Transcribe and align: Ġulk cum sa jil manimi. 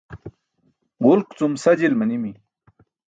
Ġulk 1.05 1.29
cum 1.37 1.53
sa 1.61 1.71
jil 1.79 1.93
manimi. 1.99 2.31